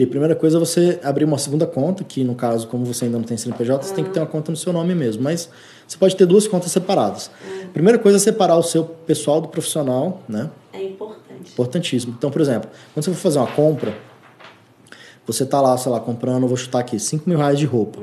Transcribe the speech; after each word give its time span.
E 0.00 0.04
a 0.04 0.06
primeira 0.06 0.34
coisa 0.34 0.56
é 0.56 0.58
você 0.58 0.98
abrir 1.04 1.26
uma 1.26 1.36
segunda 1.36 1.66
conta, 1.66 2.02
que 2.02 2.24
no 2.24 2.34
caso, 2.34 2.66
como 2.68 2.86
você 2.86 3.04
ainda 3.04 3.18
não 3.18 3.24
tem 3.24 3.36
CNPJ, 3.36 3.84
você 3.84 3.92
tem 3.92 4.02
que 4.02 4.08
ter 4.08 4.18
uma 4.18 4.26
conta 4.26 4.50
no 4.50 4.56
seu 4.56 4.72
nome 4.72 4.94
mesmo. 4.94 5.22
Mas 5.22 5.50
você 5.86 5.98
pode 5.98 6.16
ter 6.16 6.24
duas 6.24 6.48
contas 6.48 6.72
separadas. 6.72 7.30
Primeira 7.74 7.98
coisa 7.98 8.16
é 8.16 8.18
separar 8.18 8.56
o 8.56 8.62
seu 8.62 8.82
pessoal 8.82 9.42
do 9.42 9.48
profissional, 9.48 10.22
né? 10.26 10.48
É 10.72 10.82
importante. 10.82 11.52
Importantíssimo. 11.52 12.14
Então, 12.16 12.30
por 12.30 12.40
exemplo, 12.40 12.70
quando 12.94 13.04
você 13.04 13.10
for 13.10 13.18
fazer 13.18 13.40
uma 13.40 13.48
compra, 13.48 13.94
você 15.26 15.44
tá 15.44 15.60
lá, 15.60 15.76
sei 15.76 15.92
lá, 15.92 16.00
comprando, 16.00 16.48
vou 16.48 16.56
chutar 16.56 16.78
aqui, 16.78 16.98
5 16.98 17.28
mil 17.28 17.36
reais 17.36 17.58
de 17.58 17.66
roupa. 17.66 18.00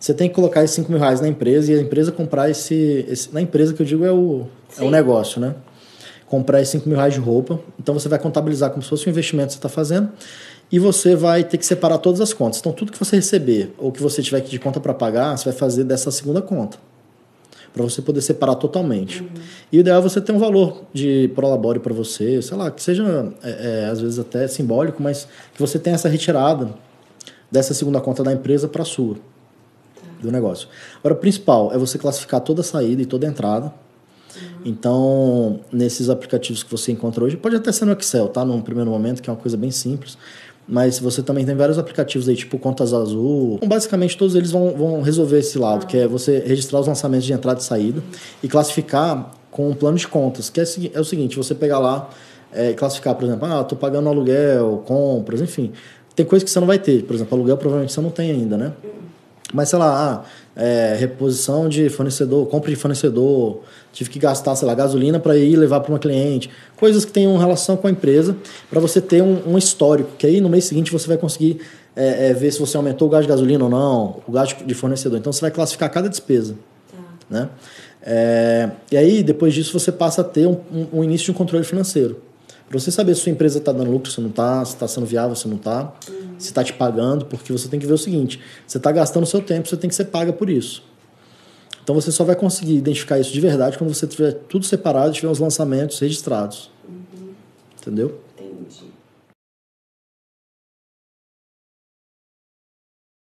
Você 0.00 0.12
tem 0.12 0.28
que 0.28 0.34
colocar 0.34 0.64
esses 0.64 0.74
5 0.74 0.90
mil 0.90 0.98
reais 0.98 1.20
na 1.20 1.28
empresa 1.28 1.72
e 1.72 1.78
a 1.78 1.80
empresa 1.80 2.10
comprar 2.10 2.50
esse. 2.50 3.06
esse 3.08 3.32
na 3.32 3.40
empresa 3.40 3.72
que 3.72 3.80
eu 3.80 3.86
digo 3.86 4.04
é 4.04 4.10
o, 4.10 4.48
é 4.76 4.82
o 4.82 4.90
negócio, 4.90 5.40
né? 5.40 5.54
Comprar 6.26 6.60
esses 6.60 6.72
5 6.72 6.88
mil 6.88 6.96
reais 6.96 7.14
de 7.14 7.20
roupa. 7.20 7.60
Então 7.78 7.94
você 7.94 8.08
vai 8.08 8.18
contabilizar 8.18 8.70
como 8.70 8.82
se 8.82 8.88
fosse 8.88 9.08
um 9.08 9.10
investimento 9.10 9.48
que 9.48 9.52
você 9.54 9.58
está 9.58 9.68
fazendo. 9.68 10.10
E 10.70 10.78
você 10.78 11.14
vai 11.14 11.44
ter 11.44 11.58
que 11.58 11.66
separar 11.66 11.98
todas 11.98 12.20
as 12.20 12.32
contas. 12.32 12.58
Então, 12.58 12.72
tudo 12.72 12.90
que 12.90 12.98
você 12.98 13.16
receber 13.16 13.72
ou 13.78 13.92
que 13.92 14.02
você 14.02 14.22
tiver 14.22 14.40
de 14.40 14.58
conta 14.58 14.80
para 14.80 14.94
pagar, 14.94 15.36
você 15.36 15.44
vai 15.44 15.52
fazer 15.52 15.84
dessa 15.84 16.10
segunda 16.10 16.42
conta. 16.42 16.78
Para 17.72 17.82
você 17.82 18.00
poder 18.00 18.20
separar 18.20 18.54
totalmente. 18.54 19.24
E 19.70 19.78
o 19.78 19.80
ideal 19.80 19.98
é 19.98 20.02
você 20.02 20.20
ter 20.20 20.32
um 20.32 20.38
valor 20.38 20.82
de 20.92 21.30
prolabore 21.34 21.80
para 21.80 21.92
você, 21.92 22.40
sei 22.40 22.56
lá, 22.56 22.70
que 22.70 22.82
seja 22.82 23.32
é, 23.42 23.82
é, 23.84 23.86
às 23.86 24.00
vezes 24.00 24.18
até 24.18 24.46
simbólico, 24.46 25.02
mas 25.02 25.28
que 25.52 25.60
você 25.60 25.78
tenha 25.78 25.94
essa 25.94 26.08
retirada 26.08 26.74
dessa 27.50 27.74
segunda 27.74 28.00
conta 28.00 28.22
da 28.22 28.32
empresa 28.32 28.66
para 28.66 28.82
a 28.82 28.84
sua, 28.84 29.16
do 30.20 30.30
negócio. 30.32 30.68
Agora, 30.98 31.14
o 31.14 31.18
principal 31.18 31.72
é 31.72 31.78
você 31.78 31.98
classificar 31.98 32.40
toda 32.40 32.62
a 32.62 32.64
saída 32.64 33.02
e 33.02 33.06
toda 33.06 33.26
a 33.26 33.30
entrada. 33.30 33.72
Então, 34.64 35.60
nesses 35.72 36.08
aplicativos 36.08 36.62
que 36.62 36.70
você 36.70 36.92
encontra 36.92 37.24
hoje, 37.24 37.36
pode 37.36 37.56
até 37.56 37.70
ser 37.72 37.84
no 37.84 37.92
Excel, 37.92 38.28
tá? 38.28 38.44
Num 38.44 38.60
primeiro 38.60 38.90
momento, 38.90 39.22
que 39.22 39.28
é 39.28 39.32
uma 39.32 39.38
coisa 39.38 39.56
bem 39.56 39.70
simples. 39.70 40.16
Mas 40.66 40.98
você 40.98 41.22
também 41.22 41.44
tem 41.44 41.54
vários 41.54 41.78
aplicativos 41.78 42.28
aí, 42.28 42.36
tipo 42.36 42.58
Contas 42.58 42.94
Azul. 42.94 43.56
Então, 43.56 43.68
basicamente, 43.68 44.16
todos 44.16 44.34
eles 44.34 44.50
vão, 44.50 44.74
vão 44.74 45.02
resolver 45.02 45.38
esse 45.38 45.58
lado, 45.58 45.86
que 45.86 45.98
é 45.98 46.08
você 46.08 46.38
registrar 46.38 46.80
os 46.80 46.86
lançamentos 46.86 47.26
de 47.26 47.32
entrada 47.32 47.60
e 47.60 47.62
saída 47.62 48.02
e 48.42 48.48
classificar 48.48 49.30
com 49.50 49.68
um 49.68 49.74
plano 49.74 49.98
de 49.98 50.08
contas, 50.08 50.50
que 50.50 50.60
é, 50.60 50.64
é 50.94 51.00
o 51.00 51.04
seguinte, 51.04 51.36
você 51.36 51.54
pegar 51.54 51.78
lá 51.78 52.10
é, 52.52 52.70
e 52.70 52.74
classificar, 52.74 53.14
por 53.14 53.24
exemplo, 53.24 53.46
ah, 53.46 53.62
tô 53.62 53.76
pagando 53.76 54.08
aluguel, 54.08 54.82
compras, 54.86 55.40
enfim. 55.40 55.72
Tem 56.16 56.24
coisa 56.24 56.44
que 56.44 56.50
você 56.50 56.60
não 56.60 56.66
vai 56.66 56.78
ter. 56.78 57.02
Por 57.04 57.14
exemplo, 57.14 57.36
aluguel 57.36 57.56
provavelmente 57.56 57.92
você 57.92 58.00
não 58.00 58.10
tem 58.10 58.30
ainda, 58.30 58.56
né? 58.56 58.72
Mas, 59.54 59.68
sei 59.68 59.78
lá, 59.78 60.24
ah, 60.26 60.60
é, 60.60 60.96
reposição 60.98 61.68
de 61.68 61.88
fornecedor, 61.88 62.46
compra 62.48 62.70
de 62.70 62.76
fornecedor, 62.76 63.60
tive 63.92 64.10
que 64.10 64.18
gastar, 64.18 64.56
sei 64.56 64.66
lá, 64.66 64.74
gasolina 64.74 65.20
para 65.20 65.36
ir 65.36 65.54
levar 65.54 65.78
para 65.78 65.92
uma 65.92 65.98
cliente. 66.00 66.50
Coisas 66.76 67.04
que 67.04 67.12
tenham 67.12 67.36
relação 67.38 67.76
com 67.76 67.86
a 67.86 67.90
empresa, 67.90 68.36
para 68.68 68.80
você 68.80 69.00
ter 69.00 69.22
um, 69.22 69.52
um 69.54 69.56
histórico, 69.56 70.10
que 70.18 70.26
aí 70.26 70.40
no 70.40 70.48
mês 70.48 70.64
seguinte 70.64 70.90
você 70.90 71.06
vai 71.06 71.16
conseguir 71.16 71.60
é, 71.94 72.30
é, 72.30 72.34
ver 72.34 72.50
se 72.50 72.58
você 72.58 72.76
aumentou 72.76 73.06
o 73.06 73.10
gasto 73.12 73.22
de 73.22 73.28
gasolina 73.28 73.62
ou 73.62 73.70
não, 73.70 74.20
o 74.26 74.32
gasto 74.32 74.64
de 74.64 74.74
fornecedor. 74.74 75.20
Então 75.20 75.32
você 75.32 75.40
vai 75.40 75.52
classificar 75.52 75.88
cada 75.88 76.08
despesa. 76.08 76.56
Né? 77.30 77.48
É, 78.02 78.70
e 78.90 78.96
aí, 78.96 79.22
depois 79.22 79.54
disso, 79.54 79.78
você 79.78 79.92
passa 79.92 80.22
a 80.22 80.24
ter 80.24 80.48
um, 80.48 80.58
um, 80.72 80.98
um 80.98 81.04
início 81.04 81.26
de 81.26 81.30
um 81.30 81.34
controle 81.34 81.64
financeiro. 81.64 82.20
Para 82.68 82.80
você 82.80 82.90
saber 82.90 83.14
se 83.14 83.20
sua 83.20 83.30
empresa 83.30 83.58
está 83.58 83.70
dando 83.70 83.88
lucro, 83.88 84.10
se 84.10 84.20
não 84.20 84.30
está, 84.30 84.64
se 84.64 84.72
está 84.74 84.88
sendo 84.88 85.06
viável, 85.06 85.36
se 85.36 85.46
não 85.46 85.56
está, 85.56 85.92
se 86.38 86.48
está 86.48 86.62
te 86.62 86.72
pagando, 86.72 87.26
porque 87.26 87.52
você 87.52 87.68
tem 87.68 87.78
que 87.78 87.86
ver 87.86 87.92
o 87.92 87.98
seguinte: 87.98 88.40
você 88.66 88.78
está 88.78 88.90
gastando 88.92 89.26
seu 89.26 89.40
tempo, 89.40 89.68
você 89.68 89.76
tem 89.76 89.88
que 89.88 89.94
ser 89.94 90.06
paga 90.06 90.32
por 90.32 90.48
isso. 90.48 90.82
Então 91.82 91.94
você 91.94 92.10
só 92.10 92.24
vai 92.24 92.34
conseguir 92.34 92.76
identificar 92.76 93.18
isso 93.18 93.32
de 93.32 93.40
verdade 93.40 93.76
quando 93.76 93.92
você 93.92 94.06
tiver 94.06 94.32
tudo 94.32 94.64
separado 94.64 95.10
e 95.10 95.14
tiver 95.14 95.28
os 95.28 95.38
lançamentos 95.38 95.98
registrados. 95.98 96.70
Entendeu? 97.78 98.18
Entendi. 98.38 98.93